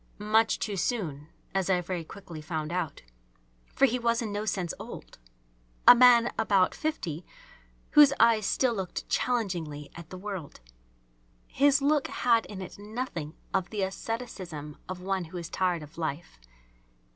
Much 0.17 0.57
too 0.57 0.75
soon, 0.75 1.27
as 1.53 1.69
I 1.69 1.79
very 1.79 2.03
quickly 2.03 2.41
found 2.41 2.71
out. 2.73 3.03
For 3.75 3.85
he 3.85 3.99
was 3.99 4.19
in 4.19 4.31
no 4.31 4.45
sense 4.45 4.73
old. 4.79 5.19
A 5.87 5.93
man 5.93 6.31
about 6.39 6.73
fifty 6.73 7.23
whose 7.91 8.11
eyes 8.19 8.47
still 8.47 8.73
looked 8.73 9.07
challengingly 9.09 9.91
at 9.93 10.09
the 10.09 10.17
world. 10.17 10.59
His 11.45 11.83
look 11.83 12.07
had 12.07 12.47
in 12.47 12.63
it 12.63 12.79
nothing 12.79 13.37
of 13.53 13.69
the 13.69 13.83
asceticism 13.83 14.77
of 14.89 15.01
one 15.01 15.25
who 15.25 15.37
is 15.37 15.49
tired 15.49 15.83
of 15.83 15.99
life. 15.99 16.39